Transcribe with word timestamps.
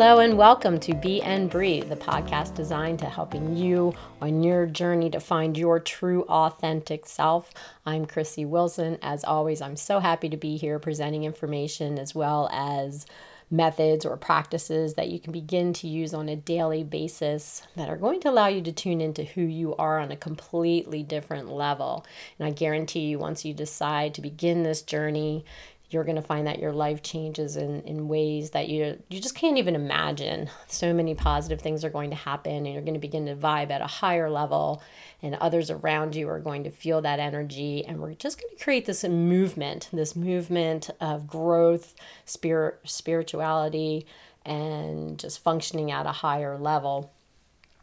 Hello 0.00 0.18
and 0.18 0.38
welcome 0.38 0.80
to 0.80 0.94
Be 0.94 1.20
and 1.20 1.50
Breathe, 1.50 1.90
the 1.90 1.94
podcast 1.94 2.54
designed 2.54 3.00
to 3.00 3.04
helping 3.04 3.54
you 3.54 3.92
on 4.22 4.42
your 4.42 4.64
journey 4.64 5.10
to 5.10 5.20
find 5.20 5.58
your 5.58 5.78
true 5.78 6.22
authentic 6.22 7.04
self. 7.04 7.52
I'm 7.84 8.06
Chrissy 8.06 8.46
Wilson. 8.46 8.96
As 9.02 9.24
always, 9.24 9.60
I'm 9.60 9.76
so 9.76 10.00
happy 10.00 10.30
to 10.30 10.38
be 10.38 10.56
here 10.56 10.78
presenting 10.78 11.24
information 11.24 11.98
as 11.98 12.14
well 12.14 12.48
as 12.50 13.04
methods 13.50 14.06
or 14.06 14.16
practices 14.16 14.94
that 14.94 15.08
you 15.08 15.20
can 15.20 15.32
begin 15.32 15.74
to 15.74 15.86
use 15.86 16.14
on 16.14 16.30
a 16.30 16.36
daily 16.36 16.82
basis 16.82 17.62
that 17.76 17.90
are 17.90 17.98
going 17.98 18.20
to 18.20 18.30
allow 18.30 18.46
you 18.46 18.62
to 18.62 18.72
tune 18.72 19.02
into 19.02 19.24
who 19.24 19.42
you 19.42 19.76
are 19.76 19.98
on 19.98 20.10
a 20.10 20.16
completely 20.16 21.02
different 21.02 21.50
level. 21.50 22.06
And 22.38 22.48
I 22.48 22.52
guarantee 22.52 23.00
you, 23.00 23.18
once 23.18 23.44
you 23.44 23.52
decide 23.52 24.14
to 24.14 24.22
begin 24.22 24.62
this 24.62 24.80
journey, 24.80 25.44
you're 25.90 26.04
going 26.04 26.16
to 26.16 26.22
find 26.22 26.46
that 26.46 26.60
your 26.60 26.72
life 26.72 27.02
changes 27.02 27.56
in, 27.56 27.82
in 27.82 28.06
ways 28.06 28.50
that 28.50 28.68
you 28.68 29.02
you 29.08 29.20
just 29.20 29.34
can't 29.34 29.58
even 29.58 29.74
imagine. 29.74 30.48
So 30.68 30.94
many 30.94 31.14
positive 31.14 31.60
things 31.60 31.84
are 31.84 31.90
going 31.90 32.10
to 32.10 32.16
happen 32.16 32.64
and 32.64 32.72
you're 32.72 32.82
going 32.82 32.94
to 32.94 33.00
begin 33.00 33.26
to 33.26 33.34
vibe 33.34 33.70
at 33.70 33.80
a 33.80 33.86
higher 33.86 34.30
level 34.30 34.82
and 35.20 35.34
others 35.34 35.70
around 35.70 36.14
you 36.14 36.28
are 36.28 36.38
going 36.38 36.64
to 36.64 36.70
feel 36.70 37.02
that 37.02 37.18
energy 37.18 37.84
and 37.84 38.00
we're 38.00 38.14
just 38.14 38.40
going 38.40 38.56
to 38.56 38.62
create 38.62 38.86
this 38.86 39.02
movement, 39.04 39.88
this 39.92 40.14
movement 40.14 40.90
of 41.00 41.26
growth, 41.26 41.94
spirit 42.24 42.78
spirituality 42.84 44.06
and 44.44 45.18
just 45.18 45.42
functioning 45.42 45.90
at 45.90 46.06
a 46.06 46.12
higher 46.12 46.56
level. 46.56 47.12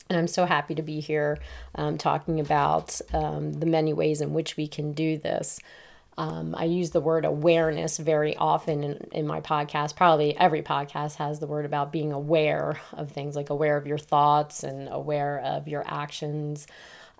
And 0.10 0.18
I'm 0.18 0.28
so 0.28 0.46
happy 0.46 0.76
to 0.76 0.82
be 0.82 1.02
here 1.02 1.40
um, 1.76 1.98
talking 1.98 2.40
about 2.40 3.02
um, 3.14 3.54
the 3.54 3.66
many 3.66 3.92
ways 3.92 4.22
in 4.22 4.34
which 4.34 4.56
we 4.56 4.68
can 4.68 4.94
do 4.94 5.18
this. 5.18 5.60
Um, 6.18 6.56
I 6.58 6.66
use 6.66 6.90
the 6.90 7.02
word 7.02 7.26
awareness 7.26 7.98
very 7.98 8.36
often 8.36 8.84
in, 8.84 9.08
in 9.12 9.28
my 9.28 9.40
podcast. 9.40 9.96
Probably 9.96 10.36
every 10.36 10.64
podcast 10.64 11.16
has 11.18 11.40
the 11.40 11.46
word 11.46 11.66
about 11.66 11.92
being 11.92 12.12
aware 12.12 12.80
of 12.94 13.12
things, 13.12 13.36
like 13.36 13.52
aware 13.52 13.78
of 13.78 13.86
your 13.86 14.00
thoughts 14.00 14.64
and 14.64 14.90
aware 14.92 15.40
of 15.40 15.68
your 15.68 15.84
actions. 15.86 16.66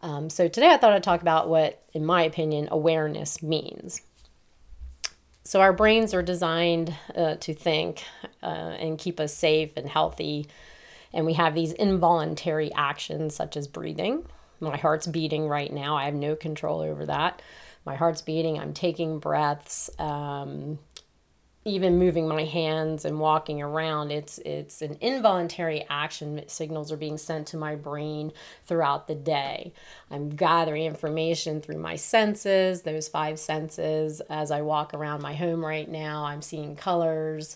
Um, 0.02 0.32
so 0.32 0.48
today 0.48 0.72
I 0.72 0.78
thought 0.78 0.94
I'd 0.94 1.04
talk 1.04 1.22
about 1.22 1.48
what, 1.48 1.84
in 1.94 2.06
my 2.06 2.24
opinion, 2.24 2.70
awareness 2.72 3.44
means. 3.44 4.02
So 5.44 5.62
our 5.62 5.74
brains 5.74 6.14
are 6.16 6.24
designed 6.24 6.94
uh, 7.16 7.36
to 7.36 7.54
think 7.54 8.04
uh, 8.42 8.46
and 8.80 8.98
keep 8.98 9.20
us 9.20 9.34
safe 9.34 9.78
and 9.78 9.88
healthy. 9.88 10.48
And 11.14 11.26
we 11.26 11.34
have 11.34 11.54
these 11.54 11.72
involuntary 11.72 12.74
actions 12.74 13.36
such 13.36 13.56
as 13.56 13.68
breathing. 13.68 14.26
My 14.60 14.76
heart's 14.76 15.06
beating 15.08 15.48
right 15.48 15.72
now. 15.72 15.96
I 15.96 16.06
have 16.06 16.16
no 16.16 16.36
control 16.36 16.82
over 16.82 17.06
that 17.06 17.44
my 17.88 17.96
heart's 17.96 18.22
beating, 18.22 18.60
I'm 18.60 18.74
taking 18.74 19.18
breaths, 19.18 19.90
um, 19.98 20.78
even 21.64 21.98
moving 21.98 22.28
my 22.28 22.44
hands 22.44 23.06
and 23.06 23.18
walking 23.18 23.62
around. 23.62 24.12
It's 24.12 24.40
it's 24.40 24.82
an 24.82 24.98
involuntary 25.00 25.86
action. 25.90 26.42
Signals 26.48 26.92
are 26.92 26.98
being 26.98 27.18
sent 27.18 27.48
to 27.48 27.58
my 27.58 27.76
brain 27.76 28.34
throughout 28.66 29.08
the 29.08 29.16
day. 29.16 29.72
I'm 30.12 30.30
gathering 30.30 30.84
information 30.84 31.62
through 31.62 31.80
my 31.80 31.96
senses, 31.96 32.82
those 32.82 33.08
five 33.08 33.40
senses. 33.40 34.22
As 34.30 34.52
I 34.52 34.62
walk 34.62 34.94
around 34.94 35.22
my 35.22 35.34
home 35.34 35.66
right 35.66 35.90
now, 35.90 36.26
I'm 36.26 36.42
seeing 36.42 36.76
colors 36.76 37.56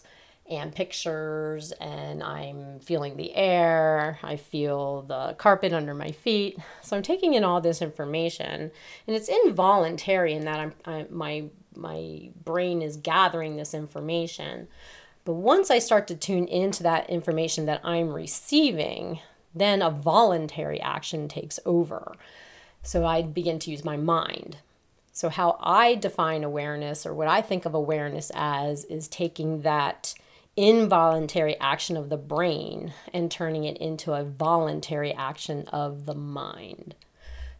and 0.51 0.75
pictures 0.75 1.71
and 1.73 2.21
I'm 2.21 2.79
feeling 2.81 3.15
the 3.15 3.33
air. 3.33 4.19
I 4.21 4.35
feel 4.35 5.03
the 5.03 5.35
carpet 5.37 5.73
under 5.73 5.93
my 5.93 6.11
feet. 6.11 6.57
So 6.81 6.97
I'm 6.97 7.03
taking 7.03 7.33
in 7.33 7.43
all 7.43 7.61
this 7.61 7.81
information 7.81 8.69
and 9.07 9.15
it's 9.15 9.29
involuntary 9.29 10.33
in 10.33 10.45
that 10.45 10.59
I'm 10.59 10.73
I, 10.85 11.05
my 11.09 11.45
my 11.75 12.29
brain 12.43 12.81
is 12.81 12.97
gathering 12.97 13.55
this 13.55 13.73
information. 13.73 14.67
But 15.23 15.33
once 15.33 15.71
I 15.71 15.79
start 15.79 16.07
to 16.07 16.15
tune 16.15 16.47
into 16.47 16.83
that 16.83 17.09
information 17.09 17.65
that 17.67 17.81
I'm 17.83 18.11
receiving, 18.11 19.19
then 19.55 19.81
a 19.81 19.89
voluntary 19.89 20.81
action 20.81 21.27
takes 21.27 21.59
over. 21.65 22.15
So 22.83 23.05
I 23.05 23.21
begin 23.21 23.59
to 23.59 23.71
use 23.71 23.85
my 23.85 23.97
mind. 23.97 24.57
So, 25.13 25.29
how 25.29 25.57
I 25.61 25.95
define 25.95 26.43
awareness, 26.43 27.05
or 27.05 27.13
what 27.13 27.27
I 27.27 27.41
think 27.41 27.65
of 27.65 27.73
awareness 27.73 28.31
as, 28.33 28.85
is 28.85 29.09
taking 29.09 29.61
that 29.61 30.13
involuntary 30.57 31.57
action 31.59 31.95
of 31.95 32.09
the 32.09 32.17
brain 32.17 32.93
and 33.13 33.31
turning 33.31 33.63
it 33.63 33.77
into 33.77 34.13
a 34.13 34.23
voluntary 34.23 35.13
action 35.13 35.67
of 35.69 36.05
the 36.05 36.13
mind. 36.13 36.95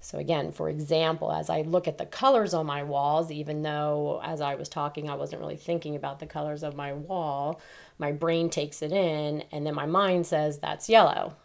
So, 0.04 0.18
again, 0.18 0.52
for 0.52 0.68
example, 0.68 1.32
as 1.32 1.50
I 1.50 1.62
look 1.62 1.88
at 1.88 2.00
the 2.00 2.08
colors 2.08 2.56
on 2.56 2.66
my 2.66 2.82
walls, 2.82 3.32
even 3.32 3.62
though 3.62 4.20
as 4.24 4.42
I 4.42 4.56
was 4.56 4.68
talking, 4.68 5.10
I 5.10 5.16
wasn't 5.16 5.42
really 5.42 5.58
thinking 5.58 5.96
about 5.96 6.20
the 6.20 6.26
colors 6.26 6.64
of 6.64 6.76
my 6.76 6.92
wall, 6.92 7.62
my 8.00 8.12
brain 8.12 8.50
takes 8.50 8.82
it 8.82 8.92
in, 8.92 9.44
and 9.52 9.66
then 9.66 9.76
my 9.76 9.86
mind 9.86 10.26
says 10.26 10.58
that's 10.58 10.90
yellow. 10.90 11.36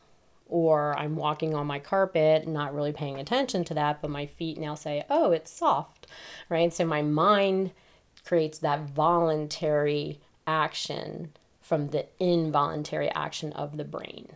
Or 0.49 0.99
I'm 0.99 1.17
walking 1.17 1.55
on 1.55 1.67
my 1.67 1.79
carpet, 1.79 2.49
not 2.49 2.75
really 2.75 2.93
paying 2.93 3.19
attention 3.19 3.63
to 3.65 3.75
that, 3.75 4.01
but 4.01 4.11
my 4.11 4.25
feet 4.25 4.59
now 4.59 4.75
say, 4.75 5.05
oh, 5.11 5.33
it's 5.33 5.51
soft, 5.51 6.07
right? 6.49 6.73
So, 6.73 6.87
my 6.87 7.03
mind 7.03 7.73
creates 8.25 8.59
that 8.61 8.89
voluntary 8.89 10.19
action 10.47 11.33
from 11.61 11.89
the 11.89 12.07
involuntary 12.21 13.11
action 13.11 13.53
of 13.53 13.77
the 13.77 13.85
brain. 13.85 14.29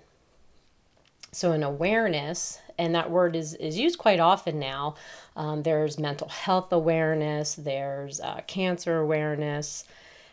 So, 1.33 1.53
an 1.53 1.63
awareness, 1.63 2.59
and 2.77 2.93
that 2.97 3.11
word 3.11 3.37
is, 3.37 3.55
is 3.55 3.79
used 3.79 3.99
quite 3.99 4.19
often 4.19 4.59
now. 4.59 4.97
Um, 5.37 5.63
there's 5.63 5.97
mental 5.97 6.29
health 6.29 6.73
awareness, 6.73 7.55
there's 7.55 8.21
uh, 8.21 8.41
cancer 8.49 8.99
awareness, 8.99 9.85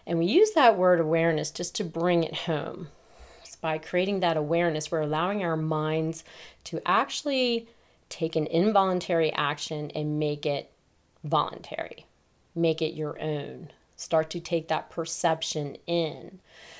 and 0.08 0.18
we 0.18 0.26
use 0.26 0.52
that 0.52 0.76
word 0.76 1.00
awareness 1.00 1.52
just 1.52 1.76
to 1.76 1.84
bring 1.84 2.24
it 2.24 2.34
home. 2.34 2.88
So 3.44 3.58
by 3.62 3.78
creating 3.78 4.22
that 4.22 4.38
awareness, 4.38 4.90
we're 4.90 5.02
allowing 5.02 5.44
our 5.44 5.58
minds 5.58 6.24
to 6.64 6.82
actually 6.84 7.68
take 8.10 8.36
an 8.36 8.48
involuntary 8.48 9.32
action 9.34 9.92
and 9.94 10.18
make 10.18 10.48
it 10.48 10.72
voluntary, 11.24 12.08
make 12.56 12.82
it 12.82 12.96
your 12.96 13.22
own 13.22 13.70
start 13.98 14.30
to 14.30 14.40
take 14.40 14.70
that 14.70 14.90
perception 14.90 15.76
in. 15.86 16.40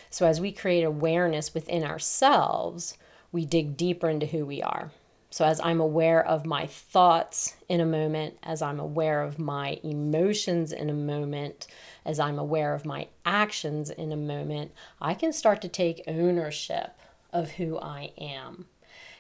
So, 0.10 0.26
as 0.26 0.40
we 0.40 0.54
create 0.54 0.84
awareness 0.84 1.54
within 1.54 1.84
ourselves, 1.84 2.98
we 3.34 3.46
dig 3.46 3.76
deeper 3.76 4.10
into 4.10 4.28
who 4.28 4.46
we 4.46 4.62
are. 4.62 4.92
So, 5.30 5.44
as 5.46 5.60
I'm 5.60 5.82
aware 5.82 6.26
of 6.26 6.46
my 6.46 6.66
thoughts 6.66 7.58
in 7.68 7.82
a 7.82 7.86
moment, 7.86 8.38
as 8.42 8.62
I'm 8.62 8.80
aware 8.80 9.22
of 9.22 9.38
my 9.38 9.80
emotions 9.84 10.72
in 10.72 10.90
a 10.90 10.94
moment, 10.94 11.68
as 12.06 12.20
I'm 12.20 12.40
aware 12.40 12.74
of 12.74 12.86
my 12.86 13.08
actions 13.26 13.90
in 13.90 14.14
a 14.14 14.18
moment, 14.18 14.72
I 15.02 15.14
can 15.14 15.34
start 15.34 15.62
to 15.64 15.68
take 15.68 16.04
ownership 16.08 16.98
of 17.34 17.52
who 17.52 17.78
I 17.78 18.12
am. 18.18 18.68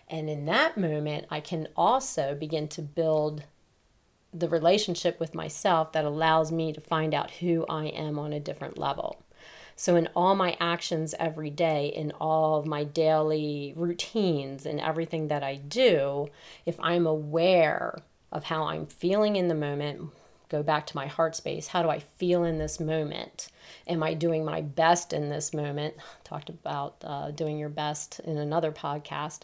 And 0.07 0.29
in 0.29 0.45
that 0.45 0.77
moment, 0.77 1.25
I 1.29 1.41
can 1.41 1.67
also 1.75 2.33
begin 2.33 2.69
to 2.69 2.81
build 2.81 3.43
the 4.39 4.49
relationship 4.49 5.19
with 5.19 5.35
myself 5.35 5.91
that 5.93 6.05
allows 6.05 6.51
me 6.51 6.73
to 6.73 6.81
find 6.81 7.13
out 7.13 7.31
who 7.31 7.65
I 7.69 7.87
am 7.87 8.19
on 8.19 8.33
a 8.33 8.39
different 8.39 8.77
level. 8.77 9.21
So, 9.75 9.95
in 9.95 10.09
all 10.15 10.33
my 10.33 10.57
actions 10.59 11.13
every 11.19 11.51
day, 11.51 11.87
in 11.87 12.11
all 12.19 12.55
of 12.55 12.65
my 12.65 12.83
daily 12.83 13.73
routines, 13.75 14.65
and 14.65 14.79
everything 14.79 15.27
that 15.27 15.43
I 15.43 15.57
do, 15.57 16.29
if 16.65 16.79
I'm 16.79 17.05
aware 17.05 17.99
of 18.31 18.45
how 18.45 18.63
I'm 18.63 18.87
feeling 18.87 19.35
in 19.35 19.47
the 19.47 19.55
moment, 19.55 20.09
go 20.49 20.63
back 20.63 20.87
to 20.87 20.95
my 20.95 21.05
heart 21.05 21.35
space. 21.35 21.67
How 21.67 21.83
do 21.83 21.89
I 21.89 21.99
feel 21.99 22.43
in 22.43 22.57
this 22.57 22.79
moment? 22.79 23.49
Am 23.87 24.01
I 24.01 24.13
doing 24.15 24.43
my 24.43 24.61
best 24.61 25.13
in 25.13 25.29
this 25.29 25.53
moment? 25.53 25.95
Talked 26.23 26.49
about 26.49 26.95
uh, 27.03 27.31
doing 27.31 27.59
your 27.59 27.69
best 27.69 28.19
in 28.21 28.37
another 28.37 28.71
podcast, 28.71 29.43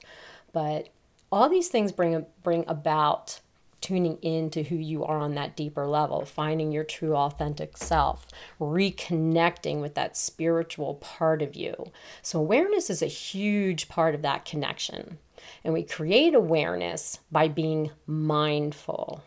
but 0.51 0.89
all 1.31 1.49
these 1.49 1.69
things 1.69 1.91
bring 1.91 2.25
bring 2.43 2.65
about 2.67 3.39
tuning 3.83 4.17
into 4.21 4.63
who 4.63 4.75
you 4.75 5.03
are 5.03 5.19
on 5.19 5.35
that 5.35 5.57
deeper 5.57 5.85
level, 5.85 6.23
finding 6.23 6.71
your 6.71 6.85
true 6.85 7.15
authentic 7.15 7.75
self, 7.77 8.25
reconnecting 8.59 9.81
with 9.81 9.93
that 9.93 10.15
spiritual 10.15 10.95
part 10.95 11.41
of 11.41 11.53
you. 11.53 11.91
So, 12.21 12.39
awareness 12.39 12.89
is 12.89 13.01
a 13.01 13.07
huge 13.07 13.89
part 13.89 14.15
of 14.15 14.21
that 14.21 14.45
connection. 14.45 15.19
And 15.65 15.73
we 15.73 15.83
create 15.83 16.33
awareness 16.33 17.19
by 17.29 17.49
being 17.49 17.91
mindful. 18.07 19.21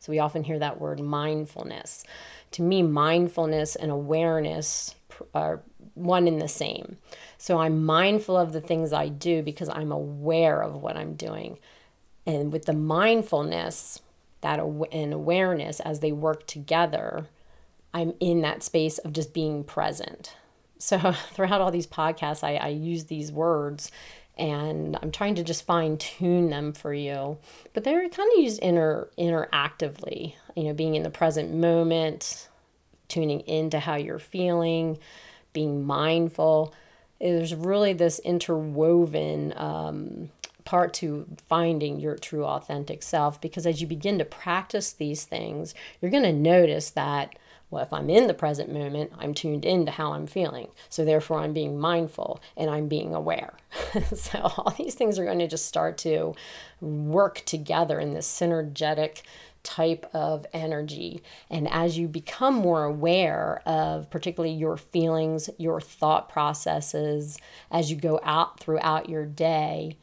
So, 0.00 0.10
we 0.10 0.18
often 0.18 0.42
hear 0.42 0.58
that 0.58 0.80
word 0.80 0.98
mindfulness. 0.98 2.04
To 2.50 2.62
me, 2.62 2.82
mindfulness 2.82 3.76
and 3.76 3.92
awareness 3.92 4.96
are 5.32 5.62
one 5.94 6.26
and 6.26 6.42
the 6.42 6.48
same. 6.48 6.98
So, 7.38 7.58
I'm 7.58 7.84
mindful 7.84 8.36
of 8.36 8.52
the 8.52 8.60
things 8.60 8.92
I 8.92 9.08
do 9.08 9.40
because 9.40 9.68
I'm 9.68 9.92
aware 9.92 10.60
of 10.60 10.74
what 10.82 10.96
I'm 10.96 11.14
doing 11.14 11.58
and 12.26 12.52
with 12.52 12.66
the 12.66 12.72
mindfulness 12.72 14.00
that 14.40 14.58
and 14.58 15.12
awareness 15.12 15.80
as 15.80 16.00
they 16.00 16.12
work 16.12 16.46
together 16.46 17.28
i'm 17.92 18.12
in 18.20 18.42
that 18.42 18.62
space 18.62 18.98
of 18.98 19.12
just 19.12 19.32
being 19.32 19.64
present. 19.64 20.34
So 20.78 21.12
throughout 21.32 21.60
all 21.60 21.70
these 21.70 21.86
podcasts 21.86 22.44
i, 22.44 22.56
I 22.56 22.68
use 22.68 23.04
these 23.04 23.32
words 23.32 23.90
and 24.36 24.98
i'm 25.00 25.12
trying 25.12 25.36
to 25.36 25.44
just 25.44 25.64
fine 25.64 25.96
tune 25.96 26.50
them 26.50 26.72
for 26.72 26.92
you. 26.92 27.38
But 27.72 27.84
they're 27.84 28.08
kind 28.08 28.30
of 28.32 28.42
used 28.42 28.60
inter 28.60 29.08
interactively 29.18 30.34
you 30.56 30.64
know 30.64 30.74
being 30.74 30.94
in 30.94 31.02
the 31.02 31.10
present 31.10 31.54
moment 31.54 32.48
tuning 33.08 33.40
into 33.40 33.78
how 33.78 33.96
you're 33.96 34.18
feeling 34.18 34.98
being 35.54 35.86
mindful. 35.86 36.74
There's 37.18 37.54
really 37.54 37.94
this 37.94 38.18
interwoven 38.18 39.54
um, 39.56 40.30
part 40.74 40.92
to 40.92 41.24
finding 41.48 42.00
your 42.00 42.16
true 42.16 42.44
authentic 42.44 43.00
self 43.00 43.40
because 43.40 43.64
as 43.64 43.80
you 43.80 43.86
begin 43.86 44.18
to 44.18 44.24
practice 44.24 44.92
these 44.92 45.22
things, 45.24 45.72
you're 46.00 46.10
going 46.10 46.24
to 46.24 46.32
notice 46.32 46.90
that 46.90 47.36
well, 47.70 47.84
if 47.84 47.92
I'm 47.92 48.10
in 48.10 48.26
the 48.26 48.34
present 48.34 48.72
moment, 48.72 49.12
I'm 49.16 49.34
tuned 49.34 49.64
into 49.64 49.92
how 49.92 50.14
I'm 50.14 50.26
feeling. 50.26 50.68
So 50.88 51.04
therefore, 51.04 51.40
I'm 51.40 51.52
being 51.52 51.78
mindful 51.78 52.40
and 52.56 52.68
I'm 52.68 52.88
being 52.88 53.14
aware. 53.14 53.54
so 54.14 54.40
all 54.40 54.74
these 54.76 54.94
things 54.96 55.16
are 55.16 55.24
going 55.24 55.38
to 55.38 55.46
just 55.46 55.66
start 55.66 55.96
to 55.98 56.34
work 56.80 57.42
together 57.46 58.00
in 58.00 58.12
this 58.12 58.28
synergetic 58.28 59.22
type 59.62 60.08
of 60.12 60.44
energy. 60.52 61.22
And 61.50 61.68
as 61.70 61.96
you 61.98 62.08
become 62.08 62.54
more 62.54 62.84
aware 62.84 63.62
of 63.64 64.10
particularly 64.10 64.54
your 64.54 64.76
feelings, 64.76 65.50
your 65.56 65.80
thought 65.80 66.28
processes, 66.28 67.38
as 67.70 67.90
you 67.90 67.96
go 67.96 68.20
out 68.24 68.58
throughout 68.60 69.08
your 69.08 69.24
day, 69.24 69.96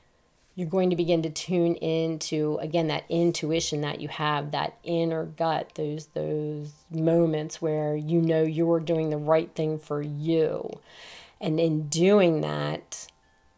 you're 0.55 0.69
going 0.69 0.89
to 0.89 0.95
begin 0.95 1.21
to 1.23 1.29
tune 1.29 1.75
into 1.75 2.57
again 2.61 2.87
that 2.87 3.05
intuition 3.09 3.81
that 3.81 4.01
you 4.01 4.07
have 4.09 4.51
that 4.51 4.77
inner 4.83 5.25
gut 5.25 5.71
those 5.75 6.07
those 6.07 6.71
moments 6.89 7.61
where 7.61 7.95
you 7.95 8.21
know 8.21 8.43
you're 8.43 8.79
doing 8.79 9.09
the 9.09 9.17
right 9.17 9.53
thing 9.55 9.79
for 9.79 10.01
you. 10.01 10.69
And 11.39 11.59
in 11.59 11.87
doing 11.87 12.41
that 12.41 13.07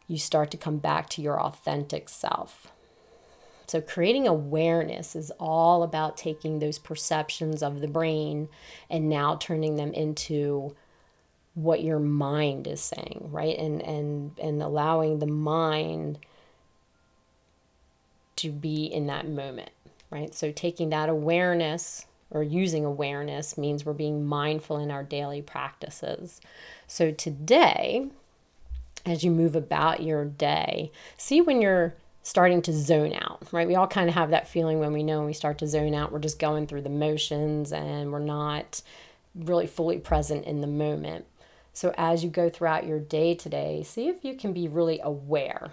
you 0.06 0.18
start 0.18 0.50
to 0.52 0.56
come 0.56 0.78
back 0.78 1.08
to 1.10 1.22
your 1.22 1.40
authentic 1.40 2.08
self. 2.08 2.68
So 3.66 3.80
creating 3.80 4.28
awareness 4.28 5.16
is 5.16 5.32
all 5.40 5.82
about 5.82 6.16
taking 6.16 6.58
those 6.58 6.78
perceptions 6.78 7.62
of 7.62 7.80
the 7.80 7.88
brain 7.88 8.48
and 8.90 9.08
now 9.08 9.36
turning 9.36 9.76
them 9.76 9.92
into 9.94 10.76
what 11.54 11.82
your 11.82 11.98
mind 11.98 12.66
is 12.66 12.80
saying 12.80 13.28
right? 13.32 13.58
And 13.58 13.82
and 13.82 14.38
and 14.38 14.62
allowing 14.62 15.18
the 15.18 15.26
mind 15.26 16.18
to 18.44 18.50
be 18.50 18.84
in 18.86 19.06
that 19.08 19.28
moment, 19.28 19.70
right? 20.10 20.34
So 20.34 20.52
taking 20.52 20.90
that 20.90 21.08
awareness 21.08 22.06
or 22.30 22.42
using 22.42 22.84
awareness 22.84 23.58
means 23.58 23.84
we're 23.84 23.92
being 23.92 24.24
mindful 24.24 24.78
in 24.78 24.90
our 24.90 25.02
daily 25.02 25.42
practices. 25.42 26.40
So 26.86 27.10
today, 27.10 28.08
as 29.06 29.24
you 29.24 29.30
move 29.30 29.54
about 29.54 30.02
your 30.02 30.24
day, 30.24 30.90
see 31.16 31.40
when 31.40 31.60
you're 31.60 31.94
starting 32.22 32.62
to 32.62 32.72
zone 32.72 33.12
out, 33.12 33.42
right? 33.52 33.68
We 33.68 33.74
all 33.74 33.86
kind 33.86 34.08
of 34.08 34.14
have 34.14 34.30
that 34.30 34.48
feeling 34.48 34.80
when 34.80 34.94
we 34.94 35.02
know 35.02 35.18
when 35.18 35.26
we 35.26 35.34
start 35.34 35.58
to 35.58 35.66
zone 35.66 35.94
out, 35.94 36.10
we're 36.10 36.18
just 36.18 36.38
going 36.38 36.66
through 36.66 36.82
the 36.82 36.88
motions 36.88 37.70
and 37.70 38.10
we're 38.10 38.18
not 38.18 38.80
really 39.34 39.66
fully 39.66 39.98
present 39.98 40.46
in 40.46 40.60
the 40.60 40.66
moment. 40.66 41.26
So 41.74 41.92
as 41.98 42.24
you 42.24 42.30
go 42.30 42.48
throughout 42.48 42.86
your 42.86 42.98
day 42.98 43.34
today, 43.34 43.82
see 43.82 44.08
if 44.08 44.24
you 44.24 44.34
can 44.36 44.52
be 44.52 44.68
really 44.68 45.00
aware, 45.02 45.72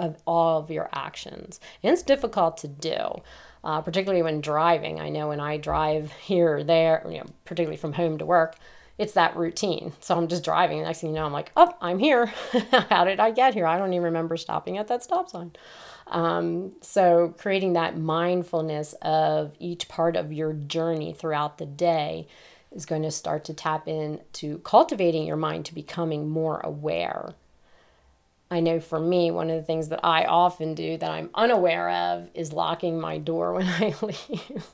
of 0.00 0.16
all 0.26 0.58
of 0.58 0.70
your 0.70 0.88
actions. 0.92 1.60
And 1.82 1.92
it's 1.92 2.02
difficult 2.02 2.56
to 2.58 2.68
do, 2.68 3.20
uh, 3.62 3.82
particularly 3.82 4.22
when 4.22 4.40
driving. 4.40 4.98
I 4.98 5.10
know 5.10 5.28
when 5.28 5.40
I 5.40 5.58
drive 5.58 6.10
here 6.12 6.56
or 6.56 6.64
there, 6.64 7.04
you 7.08 7.18
know, 7.18 7.26
particularly 7.44 7.76
from 7.76 7.92
home 7.92 8.18
to 8.18 8.26
work, 8.26 8.56
it's 8.96 9.12
that 9.12 9.36
routine. 9.36 9.92
So 10.00 10.16
I'm 10.16 10.26
just 10.26 10.42
driving. 10.42 10.78
The 10.78 10.84
next 10.84 11.00
thing 11.00 11.10
you 11.10 11.16
know, 11.16 11.26
I'm 11.26 11.32
like, 11.32 11.52
oh, 11.56 11.72
I'm 11.80 11.98
here. 11.98 12.26
How 12.90 13.04
did 13.04 13.20
I 13.20 13.30
get 13.30 13.54
here? 13.54 13.66
I 13.66 13.78
don't 13.78 13.92
even 13.92 14.04
remember 14.04 14.36
stopping 14.36 14.78
at 14.78 14.88
that 14.88 15.04
stop 15.04 15.28
sign. 15.28 15.52
Um, 16.06 16.72
so 16.80 17.34
creating 17.38 17.74
that 17.74 17.96
mindfulness 17.96 18.94
of 19.02 19.52
each 19.58 19.86
part 19.88 20.16
of 20.16 20.32
your 20.32 20.54
journey 20.54 21.12
throughout 21.12 21.58
the 21.58 21.66
day 21.66 22.26
is 22.72 22.86
going 22.86 23.02
to 23.02 23.10
start 23.10 23.44
to 23.44 23.54
tap 23.54 23.86
into 23.86 24.58
cultivating 24.58 25.26
your 25.26 25.36
mind 25.36 25.66
to 25.66 25.74
becoming 25.74 26.28
more 26.28 26.60
aware 26.60 27.34
I 28.52 28.58
know 28.58 28.80
for 28.80 28.98
me, 28.98 29.30
one 29.30 29.48
of 29.48 29.56
the 29.56 29.62
things 29.62 29.90
that 29.90 30.00
I 30.04 30.24
often 30.24 30.74
do 30.74 30.96
that 30.98 31.10
I'm 31.10 31.30
unaware 31.34 31.88
of 31.88 32.28
is 32.34 32.52
locking 32.52 33.00
my 33.00 33.16
door 33.18 33.52
when 33.54 33.66
I 33.66 33.94
leave. 34.02 34.66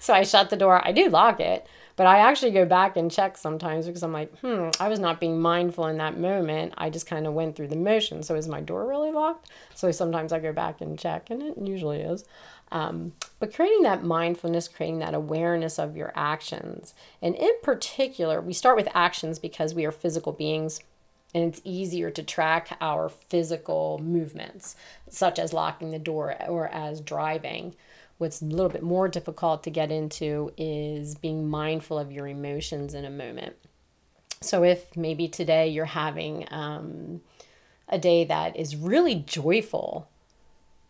so 0.00 0.12
I 0.12 0.24
shut 0.24 0.50
the 0.50 0.56
door. 0.56 0.84
I 0.84 0.90
do 0.90 1.08
lock 1.08 1.38
it, 1.38 1.66
but 1.94 2.06
I 2.06 2.18
actually 2.18 2.50
go 2.50 2.66
back 2.66 2.96
and 2.96 3.10
check 3.10 3.36
sometimes 3.36 3.86
because 3.86 4.02
I'm 4.02 4.12
like, 4.12 4.36
hmm, 4.40 4.70
I 4.80 4.88
was 4.88 4.98
not 4.98 5.20
being 5.20 5.40
mindful 5.40 5.86
in 5.86 5.98
that 5.98 6.18
moment. 6.18 6.74
I 6.76 6.90
just 6.90 7.06
kind 7.06 7.26
of 7.26 7.34
went 7.34 7.54
through 7.54 7.68
the 7.68 7.76
motion. 7.76 8.24
So 8.24 8.34
is 8.34 8.48
my 8.48 8.60
door 8.60 8.88
really 8.88 9.12
locked? 9.12 9.50
So 9.74 9.92
sometimes 9.92 10.32
I 10.32 10.40
go 10.40 10.52
back 10.52 10.80
and 10.80 10.98
check, 10.98 11.30
and 11.30 11.42
it 11.42 11.54
usually 11.62 12.00
is. 12.00 12.24
Um, 12.72 13.12
but 13.38 13.54
creating 13.54 13.82
that 13.82 14.02
mindfulness, 14.02 14.66
creating 14.66 15.00
that 15.00 15.14
awareness 15.14 15.78
of 15.78 15.96
your 15.96 16.10
actions. 16.16 16.94
And 17.20 17.36
in 17.36 17.52
particular, 17.62 18.40
we 18.40 18.54
start 18.54 18.76
with 18.76 18.88
actions 18.94 19.38
because 19.38 19.74
we 19.74 19.84
are 19.84 19.92
physical 19.92 20.32
beings 20.32 20.80
and 21.34 21.44
it's 21.44 21.60
easier 21.64 22.10
to 22.10 22.22
track 22.22 22.76
our 22.80 23.08
physical 23.08 24.00
movements, 24.02 24.76
such 25.08 25.38
as 25.38 25.52
locking 25.52 25.90
the 25.90 25.98
door 25.98 26.36
or 26.48 26.68
as 26.68 27.00
driving. 27.00 27.74
What's 28.18 28.42
a 28.42 28.46
little 28.46 28.68
bit 28.68 28.82
more 28.82 29.08
difficult 29.08 29.64
to 29.64 29.70
get 29.70 29.90
into 29.90 30.52
is 30.56 31.14
being 31.14 31.48
mindful 31.48 31.98
of 31.98 32.12
your 32.12 32.28
emotions 32.28 32.94
in 32.94 33.04
a 33.04 33.10
moment. 33.10 33.56
So, 34.40 34.62
if 34.64 34.96
maybe 34.96 35.28
today 35.28 35.68
you're 35.68 35.84
having 35.86 36.46
um, 36.50 37.22
a 37.88 37.98
day 37.98 38.24
that 38.24 38.56
is 38.56 38.76
really 38.76 39.14
joyful, 39.14 40.08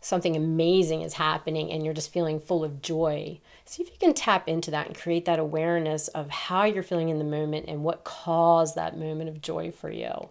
something 0.02 0.36
amazing 0.36 1.02
is 1.02 1.14
happening 1.14 1.70
and 1.70 1.84
you're 1.84 1.94
just 1.94 2.12
feeling 2.12 2.40
full 2.40 2.64
of 2.64 2.82
joy. 2.82 3.38
See 3.64 3.82
if 3.84 3.88
you 3.88 3.96
can 3.98 4.12
tap 4.12 4.48
into 4.48 4.70
that 4.72 4.88
and 4.88 4.98
create 4.98 5.24
that 5.26 5.38
awareness 5.38 6.08
of 6.08 6.28
how 6.28 6.64
you're 6.64 6.82
feeling 6.82 7.08
in 7.08 7.18
the 7.18 7.24
moment 7.24 7.66
and 7.68 7.84
what 7.84 8.02
caused 8.02 8.74
that 8.74 8.98
moment 8.98 9.30
of 9.30 9.40
joy 9.40 9.70
for 9.70 9.90
you. 9.90 10.28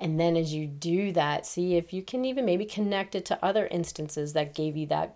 And 0.00 0.18
then 0.18 0.36
as 0.36 0.52
you 0.52 0.66
do 0.66 1.12
that, 1.12 1.46
see 1.46 1.76
if 1.76 1.92
you 1.92 2.02
can 2.02 2.24
even 2.24 2.44
maybe 2.44 2.64
connect 2.64 3.14
it 3.14 3.24
to 3.26 3.42
other 3.42 3.68
instances 3.68 4.32
that 4.32 4.52
gave 4.52 4.76
you 4.76 4.86
that 4.88 5.14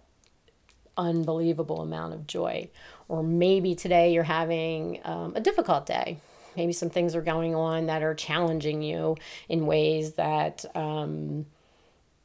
unbelievable 0.96 1.80
amount 1.80 2.14
of 2.14 2.28
joy. 2.28 2.70
Or 3.08 3.24
maybe 3.24 3.74
today 3.74 4.12
you're 4.12 4.22
having 4.22 5.00
um, 5.04 5.34
a 5.34 5.40
difficult 5.40 5.86
day. 5.86 6.18
Maybe 6.56 6.72
some 6.72 6.88
things 6.88 7.16
are 7.16 7.22
going 7.22 7.56
on 7.56 7.86
that 7.86 8.04
are 8.04 8.14
challenging 8.14 8.80
you 8.80 9.16
in 9.48 9.66
ways 9.66 10.12
that. 10.12 10.64
Um, 10.76 11.46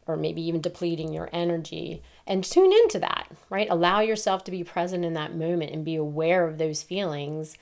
or 0.08 0.18
maybe 0.18 0.42
even 0.42 0.62
depleting 0.62 1.14
your 1.14 1.30
energy 1.32 2.02
and 2.28 2.44
tune 2.44 2.72
into 2.72 3.00
that, 3.00 3.28
right? 3.50 3.68
Allow 3.70 4.02
yourself 4.02 4.44
to 4.46 4.52
be 4.52 4.64
present 4.64 5.06
in 5.06 5.14
that 5.14 5.36
moment 5.36 5.72
and 5.72 5.86
be 5.86 5.96
aware 5.96 6.48
of 6.48 6.58
those 6.58 6.84
feelings. 6.84 7.58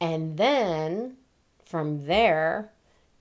And 0.00 0.36
then 0.36 1.16
from 1.64 2.06
there, 2.06 2.70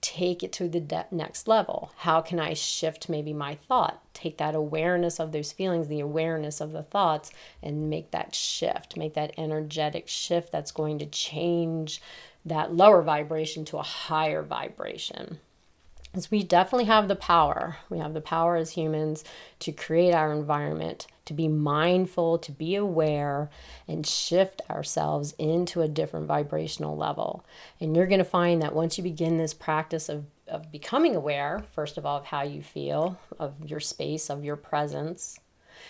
take 0.02 0.44
it 0.44 0.54
to 0.54 0.68
the 0.68 0.80
de- 0.80 1.08
next 1.10 1.48
level. 1.48 1.92
How 1.98 2.22
can 2.22 2.40
I 2.40 2.54
shift 2.54 3.10
maybe 3.10 3.34
my 3.34 3.56
thought? 3.56 4.02
Take 4.14 4.38
that 4.38 4.54
awareness 4.54 5.20
of 5.20 5.32
those 5.32 5.52
feelings, 5.52 5.88
the 5.88 6.00
awareness 6.00 6.62
of 6.62 6.72
the 6.74 6.84
thoughts, 6.84 7.32
and 7.64 7.90
make 7.90 8.12
that 8.12 8.36
shift, 8.36 8.98
make 8.98 9.16
that 9.16 9.34
energetic 9.38 10.08
shift 10.08 10.52
that's 10.52 10.72
going 10.72 11.00
to 11.00 11.06
change 11.06 12.02
that 12.46 12.74
lower 12.74 13.02
vibration 13.02 13.66
to 13.66 13.78
a 13.78 13.84
higher 13.84 14.44
vibration 14.44 15.40
is 16.18 16.32
we 16.32 16.44
definitely 16.44 16.86
have 16.86 17.08
the 17.08 17.16
power. 17.16 17.78
We 17.90 18.00
have 18.00 18.14
the 18.14 18.22
power 18.22 18.56
as 18.56 18.72
humans 18.72 19.24
to 19.60 19.72
create 19.72 20.14
our 20.14 20.32
environment, 20.32 21.08
to 21.26 21.34
be 21.34 21.48
mindful, 21.48 22.38
to 22.40 22.52
be 22.52 22.76
aware, 22.76 23.50
and 23.88 24.06
shift 24.06 24.62
ourselves 24.70 25.34
into 25.38 25.82
a 25.82 25.88
different 25.88 26.28
vibrational 26.28 26.96
level. 26.96 27.46
And 27.80 27.96
you're 27.96 28.08
going 28.08 28.20
to 28.20 28.26
find 28.26 28.62
that 28.62 28.76
once 28.76 28.98
you 28.98 29.04
begin 29.04 29.38
this 29.38 29.54
practice 29.54 30.10
of, 30.10 30.26
of 30.48 30.72
becoming 30.72 31.16
aware, 31.16 31.64
first 31.74 31.98
of 31.98 32.06
all, 32.06 32.18
of 32.18 32.26
how 32.26 32.44
you 32.44 32.62
feel, 32.62 33.20
of 33.40 33.54
your 33.66 33.80
space, 33.80 34.30
of 34.30 34.44
your 34.44 34.56
presence, 34.56 35.40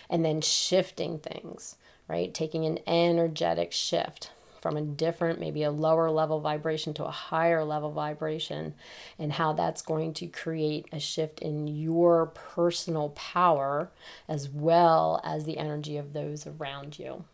and 0.10 0.24
then 0.24 0.42
shifting 0.42 1.20
things, 1.20 1.76
right? 2.08 2.34
Taking 2.34 2.66
an 2.66 2.80
energetic 2.88 3.72
shift 3.72 4.32
from 4.66 4.78
a 4.78 4.82
different, 4.82 5.40
maybe 5.40 5.62
a 5.62 5.70
lower 5.70 6.10
level 6.10 6.40
vibration 6.40 6.92
to 6.92 7.06
a 7.06 7.12
higher 7.12 7.64
level 7.64 7.92
vibration, 7.92 8.74
and 9.20 9.34
how 9.34 9.54
that's 9.54 9.84
going 9.84 10.12
to 10.12 10.26
create 10.26 10.88
a 10.92 11.00
shift 11.00 11.40
in 11.40 11.68
your 11.68 12.26
personal 12.26 13.10
power 13.10 13.92
as 14.28 14.50
well 14.50 15.22
as 15.24 15.46
the 15.46 15.60
energy 15.60 15.98
of 15.98 16.14
those 16.14 16.48
around 16.48 16.98
you. 16.98 17.26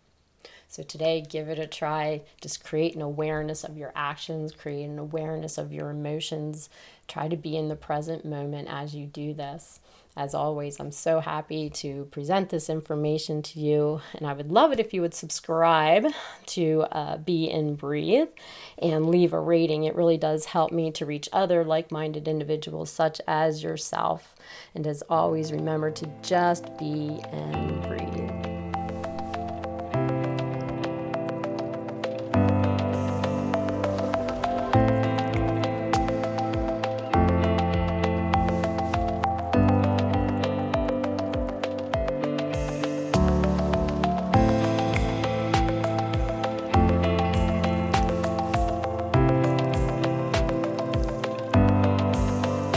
So 0.68 0.84
today, 0.84 1.22
give 1.22 1.48
it 1.48 1.58
a 1.58 1.68
try. 1.68 2.24
Just 2.42 2.66
create 2.66 2.96
an 2.96 3.02
awareness 3.02 3.64
of 3.64 3.78
your 3.78 3.94
actions, 3.96 4.52
create 4.52 4.84
an 4.84 5.00
awareness 5.00 5.58
of 5.58 5.72
your 5.72 5.90
emotions. 5.90 6.70
Try 7.08 7.30
to 7.30 7.38
be 7.38 7.56
in 7.56 7.70
the 7.70 7.78
present 7.78 8.26
moment 8.26 8.68
as 8.70 8.94
you 8.94 9.06
do 9.06 9.34
this. 9.34 9.80
As 10.18 10.34
always, 10.34 10.78
I'm 10.80 10.92
so 10.92 11.22
happy 11.22 11.70
to 11.70 12.06
present 12.12 12.50
this 12.50 12.70
information 12.70 13.42
to 13.44 13.60
you, 13.60 14.02
and 14.14 14.28
I 14.28 14.34
would 14.34 14.52
love 14.52 14.74
it 14.74 14.80
if 14.80 14.94
you 14.94 15.02
would 15.02 15.14
subscribe 15.14 16.06
to 16.48 16.82
uh, 16.92 17.18
Be 17.18 17.50
and 17.50 17.78
Breathe 17.78 18.28
and 18.78 19.10
leave 19.10 19.32
a 19.32 19.40
rating. 19.40 19.86
It 19.86 19.96
really 19.96 20.18
does 20.18 20.46
help 20.46 20.74
me 20.74 20.92
to 20.92 21.06
reach 21.06 21.30
other 21.32 21.64
like 21.64 21.92
minded 21.94 22.28
individuals 22.28 22.92
such 22.92 23.22
as 23.26 23.64
yourself. 23.64 24.36
And 24.76 24.86
as 24.86 25.02
always, 25.10 25.54
remember 25.54 25.92
to 25.92 26.10
just 26.22 26.78
be 26.78 27.22
and 27.32 27.82
breathe. 27.84 28.31